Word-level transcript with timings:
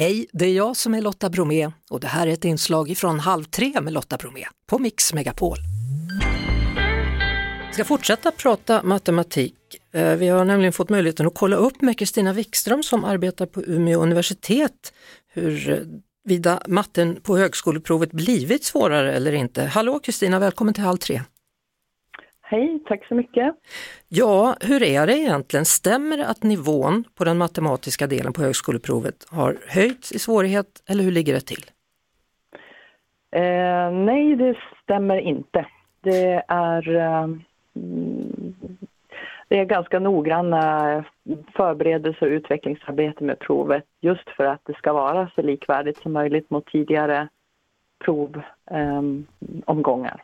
Hej, 0.00 0.26
det 0.32 0.46
är 0.46 0.52
jag 0.54 0.76
som 0.76 0.94
är 0.94 1.00
Lotta 1.00 1.30
Bromé 1.30 1.70
och 1.90 2.00
det 2.00 2.06
här 2.06 2.26
är 2.26 2.30
ett 2.32 2.44
inslag 2.44 2.94
från 2.96 3.20
Halv 3.20 3.44
tre 3.44 3.80
med 3.80 3.92
Lotta 3.92 4.16
Bromé 4.16 4.44
på 4.66 4.78
Mix 4.78 5.12
Megapol. 5.12 5.56
Jag 7.64 7.74
ska 7.74 7.84
fortsätta 7.84 8.30
prata 8.30 8.82
matematik. 8.82 9.54
Eh, 9.92 10.16
vi 10.16 10.28
har 10.28 10.44
nämligen 10.44 10.72
fått 10.72 10.88
möjligheten 10.88 11.26
att 11.26 11.34
kolla 11.34 11.56
upp 11.56 11.82
med 11.82 11.98
Kristina 11.98 12.32
Wikström 12.32 12.82
som 12.82 13.04
arbetar 13.04 13.46
på 13.46 13.62
Umeå 13.62 14.02
universitet 14.02 14.92
huruvida 15.32 16.52
eh, 16.52 16.58
matten 16.68 17.20
på 17.22 17.36
högskoleprovet 17.36 18.12
blivit 18.12 18.64
svårare 18.64 19.12
eller 19.12 19.32
inte. 19.32 19.64
Hallå 19.64 19.98
Kristina, 19.98 20.38
välkommen 20.38 20.74
till 20.74 20.84
Halv 20.84 20.98
tre. 20.98 21.22
Hej, 22.50 22.80
tack 22.86 23.06
så 23.06 23.14
mycket. 23.14 23.54
Ja, 24.08 24.56
hur 24.60 24.82
är 24.82 25.06
det 25.06 25.18
egentligen? 25.18 25.64
Stämmer 25.64 26.16
det 26.16 26.26
att 26.26 26.42
nivån 26.42 27.04
på 27.14 27.24
den 27.24 27.38
matematiska 27.38 28.06
delen 28.06 28.32
på 28.32 28.42
högskoleprovet 28.42 29.26
har 29.30 29.56
höjts 29.68 30.12
i 30.12 30.18
svårighet 30.18 30.66
eller 30.88 31.04
hur 31.04 31.12
ligger 31.12 31.34
det 31.34 31.40
till? 31.40 31.64
Eh, 33.32 33.90
nej, 33.92 34.36
det 34.36 34.56
stämmer 34.82 35.20
inte. 35.20 35.66
Det 36.00 36.42
är, 36.48 36.96
eh, 36.96 37.28
det 39.48 39.58
är 39.58 39.64
ganska 39.64 39.98
noggranna 39.98 41.04
förberedelse 41.56 42.24
och 42.24 42.30
utvecklingsarbete 42.30 43.24
med 43.24 43.38
provet 43.38 43.84
just 44.00 44.30
för 44.36 44.44
att 44.44 44.60
det 44.64 44.74
ska 44.74 44.92
vara 44.92 45.30
så 45.34 45.42
likvärdigt 45.42 45.98
som 45.98 46.12
möjligt 46.12 46.50
mot 46.50 46.66
tidigare 46.66 47.28
provomgångar. 48.04 50.14
Eh, 50.14 50.20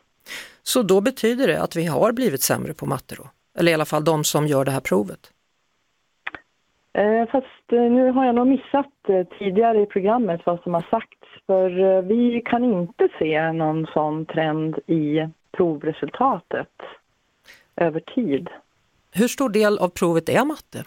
så 0.67 0.81
då 0.81 1.01
betyder 1.01 1.47
det 1.47 1.61
att 1.61 1.75
vi 1.75 1.85
har 1.85 2.11
blivit 2.11 2.41
sämre 2.41 2.73
på 2.73 2.85
matte 2.85 3.15
då? 3.17 3.29
Eller 3.59 3.71
i 3.71 3.75
alla 3.75 3.85
fall 3.85 4.03
de 4.03 4.23
som 4.23 4.47
gör 4.47 4.65
det 4.65 4.71
här 4.71 4.79
provet? 4.79 5.31
Eh, 6.93 7.25
fast 7.31 7.71
eh, 7.71 7.81
nu 7.81 8.11
har 8.11 8.25
jag 8.25 8.35
nog 8.35 8.47
missat 8.47 8.93
eh, 9.07 9.27
tidigare 9.39 9.81
i 9.81 9.85
programmet 9.85 10.41
vad 10.45 10.61
som 10.61 10.73
har 10.73 10.87
sagts. 10.89 11.27
För 11.45 12.01
vi 12.01 12.41
kan 12.45 12.63
inte 12.63 13.07
se 13.19 13.51
någon 13.51 13.87
sån 13.93 14.25
trend 14.25 14.75
i 14.87 15.27
provresultatet 15.51 16.75
över 17.75 17.99
tid. 17.99 18.49
Hur 19.11 19.27
stor 19.27 19.49
del 19.49 19.77
av 19.77 19.89
provet 19.89 20.29
är 20.29 20.45
matte? 20.45 20.83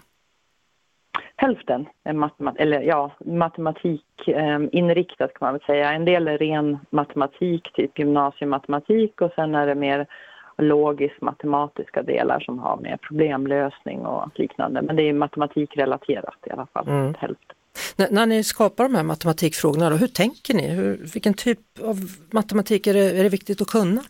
Hälften 1.41 1.85
matemat 2.13 2.55
eller 2.57 2.81
ja, 2.81 3.11
matematik 3.25 4.27
eh, 4.27 4.59
inriktat 4.71 5.33
kan 5.33 5.45
man 5.45 5.53
väl 5.53 5.61
säga. 5.65 5.91
En 5.91 6.05
del 6.05 6.27
är 6.27 6.37
ren 6.37 6.77
matematik, 6.89 7.73
typ 7.73 7.99
gymnasiematematik 7.99 9.21
och 9.21 9.31
sen 9.35 9.55
är 9.55 9.67
det 9.67 9.75
mer 9.75 10.07
logiskt 10.57 11.21
matematiska 11.21 12.03
delar 12.03 12.39
som 12.39 12.59
har 12.59 12.77
med 12.77 13.01
problemlösning 13.01 13.99
och 13.99 14.39
liknande. 14.39 14.81
Men 14.81 14.95
det 14.95 15.03
är 15.09 15.13
matematikrelaterat 15.13 16.37
i 16.45 16.51
alla 16.51 16.67
fall, 16.73 16.87
mm. 16.87 17.13
hälften. 17.19 17.55
N 17.97 18.07
när 18.11 18.25
ni 18.25 18.43
skapar 18.43 18.83
de 18.83 18.95
här 18.95 19.03
matematikfrågorna, 19.03 19.89
då, 19.89 19.95
hur 19.95 20.07
tänker 20.07 20.53
ni? 20.53 20.67
Hur, 20.67 20.97
vilken 21.13 21.33
typ 21.33 21.59
av 21.83 21.95
matematik 22.31 22.87
är 22.87 22.93
det, 22.93 23.19
är 23.19 23.23
det 23.23 23.29
viktigt 23.29 23.61
att 23.61 23.67
kunna? 23.67 24.01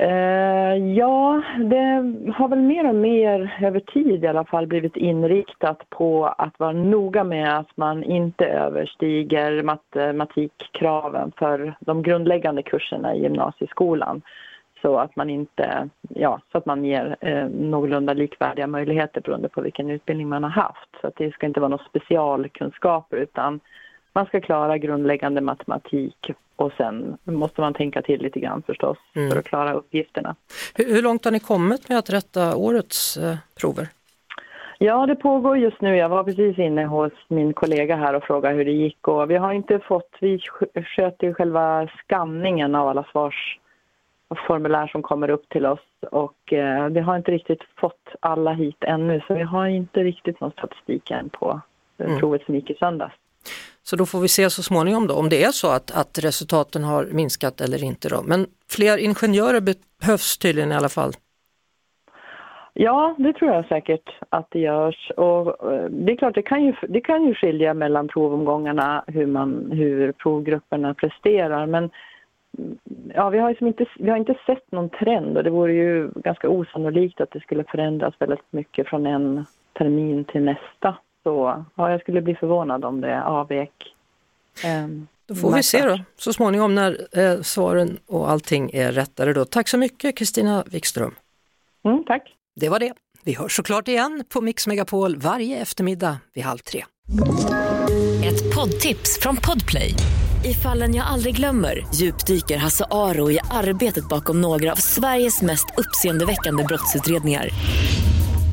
Eh, 0.00 0.76
ja, 0.76 1.42
det 1.58 2.14
har 2.36 2.48
väl 2.48 2.58
mer 2.58 2.88
och 2.88 2.94
mer 2.94 3.58
över 3.62 3.80
tid 3.80 4.24
i 4.24 4.26
alla 4.26 4.44
fall 4.44 4.66
blivit 4.66 4.96
inriktat 4.96 5.90
på 5.90 6.26
att 6.26 6.58
vara 6.58 6.72
noga 6.72 7.24
med 7.24 7.58
att 7.58 7.76
man 7.76 8.04
inte 8.04 8.46
överstiger 8.46 9.62
matematikkraven 9.62 11.28
eh, 11.28 11.38
för 11.38 11.74
de 11.80 12.02
grundläggande 12.02 12.62
kurserna 12.62 13.14
i 13.14 13.22
gymnasieskolan. 13.22 14.22
Så 14.82 14.98
att 14.98 15.16
man 15.16 15.30
inte, 15.30 15.88
ja, 16.08 16.40
så 16.52 16.58
att 16.58 16.66
man 16.66 16.84
ger 16.84 17.16
eh, 17.20 17.48
någorlunda 17.48 18.12
likvärdiga 18.12 18.66
möjligheter 18.66 19.20
beroende 19.20 19.48
på 19.48 19.60
vilken 19.60 19.90
utbildning 19.90 20.28
man 20.28 20.42
har 20.42 20.50
haft. 20.50 20.88
Så 21.00 21.06
att 21.06 21.16
det 21.16 21.34
ska 21.34 21.46
inte 21.46 21.60
vara 21.60 21.68
några 21.68 21.84
specialkunskaper 21.84 23.16
utan 23.16 23.60
man 24.12 24.26
ska 24.26 24.40
klara 24.40 24.78
grundläggande 24.78 25.40
matematik 25.40 26.30
och 26.56 26.72
sen 26.76 27.18
måste 27.24 27.60
man 27.60 27.74
tänka 27.74 28.02
till 28.02 28.22
lite 28.22 28.40
grann 28.40 28.62
förstås 28.62 28.98
mm. 29.14 29.30
för 29.30 29.38
att 29.38 29.44
klara 29.44 29.72
uppgifterna. 29.72 30.36
Hur, 30.74 30.94
hur, 30.94 31.02
långt 31.02 31.24
har 31.24 31.32
ni 31.32 31.40
kommit 31.40 31.88
med 31.88 31.98
att 31.98 32.10
rätta 32.10 32.56
årets 32.56 33.16
eh, 33.16 33.36
prover? 33.60 33.88
Ja, 34.78 35.06
det 35.06 35.16
pågår 35.16 35.58
just 35.58 35.80
nu. 35.80 35.96
Jag 35.96 36.08
var 36.08 36.24
precis 36.24 36.58
inne 36.58 36.84
hos 36.84 37.12
min 37.28 37.52
kollega 37.52 37.96
här 37.96 38.14
och 38.14 38.24
frågade 38.24 38.54
hur 38.54 38.64
det 38.64 38.72
gick 38.72 39.08
och 39.08 39.30
vi 39.30 39.36
har 39.36 39.52
inte 39.52 39.78
fått, 39.78 40.10
vi 40.20 40.38
sköter 40.96 41.34
själva 41.34 41.88
skanningen 42.04 42.74
av 42.74 42.88
alla 42.88 43.04
svarsformulär 43.12 44.86
som 44.86 45.02
kommer 45.02 45.30
upp 45.30 45.48
till 45.48 45.66
oss 45.66 45.86
och 46.10 46.52
eh, 46.52 46.88
vi 46.88 47.00
har 47.00 47.16
inte 47.16 47.30
riktigt 47.30 47.62
fått 47.76 48.08
alla 48.20 48.52
hit 48.52 48.84
ännu 48.84 49.22
så 49.26 49.34
vi 49.34 49.42
har 49.42 49.66
inte 49.66 50.04
riktigt 50.04 50.40
någon 50.40 50.52
statistik 50.52 51.10
än 51.10 51.28
på 51.28 51.60
mm. 51.98 52.18
provet 52.18 52.44
som 52.44 52.54
gick 52.54 52.70
i 52.70 52.74
söndags. 52.74 53.14
Så 53.88 53.96
då 53.96 54.06
får 54.06 54.20
vi 54.20 54.28
se 54.28 54.50
så 54.50 54.62
småningom 54.62 55.06
då 55.06 55.14
om 55.14 55.28
det 55.28 55.44
är 55.44 55.50
så 55.50 55.68
att, 55.70 55.90
att 56.00 56.18
resultaten 56.24 56.84
har 56.84 57.08
minskat 57.12 57.60
eller 57.60 57.84
inte. 57.84 58.08
Då. 58.08 58.22
Men 58.22 58.46
fler 58.70 58.98
ingenjörer 58.98 59.60
behövs 59.60 60.38
tydligen 60.38 60.72
i 60.72 60.74
alla 60.74 60.88
fall. 60.88 61.12
Ja, 62.72 63.14
det 63.18 63.32
tror 63.32 63.50
jag 63.50 63.66
säkert 63.66 64.08
att 64.28 64.46
det 64.50 64.58
görs. 64.58 65.10
Och 65.16 65.72
eh, 65.72 65.84
det 65.90 66.12
är 66.12 66.16
klart, 66.16 66.34
det 66.34 66.42
kan 66.42 66.64
ju, 66.64 66.74
det 66.88 67.00
kan 67.00 67.24
ju 67.24 67.34
skilja 67.34 67.74
mellan 67.74 68.08
provomgångarna 68.08 69.04
hur, 69.06 69.26
man, 69.26 69.70
hur 69.72 70.12
provgrupperna 70.12 70.94
presterar. 70.94 71.66
Men 71.66 71.90
mm, 72.58 72.78
ja, 73.14 73.28
vi, 73.28 73.38
har 73.38 73.48
liksom 73.48 73.66
inte, 73.66 73.86
vi 73.98 74.10
har 74.10 74.16
inte 74.16 74.38
sett 74.46 74.72
någon 74.72 74.88
trend 74.88 75.36
och 75.36 75.44
det 75.44 75.50
vore 75.50 75.72
ju 75.72 76.10
ganska 76.14 76.48
osannolikt 76.48 77.20
att 77.20 77.30
det 77.30 77.40
skulle 77.40 77.64
förändras 77.64 78.14
väldigt 78.18 78.52
mycket 78.52 78.88
från 78.88 79.06
en 79.06 79.46
termin 79.72 80.24
till 80.24 80.42
nästa. 80.42 80.96
Så 81.28 81.64
ja, 81.74 81.90
jag 81.90 82.00
skulle 82.00 82.22
bli 82.22 82.34
förvånad 82.34 82.84
om 82.84 83.00
det 83.00 83.24
avvek. 83.24 83.72
Eh, 84.64 84.86
då 85.26 85.34
får 85.34 85.52
vi 85.52 85.62
se 85.62 85.82
då 85.82 86.00
så 86.16 86.32
småningom 86.32 86.74
när 86.74 87.18
eh, 87.18 87.40
svaren 87.42 87.98
och 88.06 88.30
allting 88.30 88.70
är 88.72 88.92
rättare 88.92 89.32
då. 89.32 89.44
Tack 89.44 89.68
så 89.68 89.78
mycket 89.78 90.16
Kristina 90.16 90.64
Wikström. 90.66 91.14
Mm, 91.84 92.04
tack. 92.04 92.22
Det 92.56 92.68
var 92.68 92.78
det. 92.78 92.92
Vi 93.24 93.34
hörs 93.34 93.56
såklart 93.56 93.88
igen 93.88 94.24
på 94.28 94.40
Mix 94.40 94.66
Megapol 94.66 95.16
varje 95.16 95.58
eftermiddag 95.58 96.18
vid 96.34 96.44
halv 96.44 96.58
tre. 96.58 96.84
Ett 98.24 98.54
poddtips 98.54 99.20
från 99.20 99.36
Podplay. 99.36 99.94
I 100.44 100.54
fallen 100.54 100.94
jag 100.94 101.06
aldrig 101.06 101.36
glömmer 101.36 101.86
djupdyker 101.94 102.56
Hasse 102.56 102.84
Aro 102.90 103.30
i 103.30 103.38
arbetet 103.50 104.08
bakom 104.08 104.40
några 104.40 104.72
av 104.72 104.76
Sveriges 104.76 105.42
mest 105.42 105.66
uppseendeväckande 105.76 106.64
brottsutredningar 106.64 107.48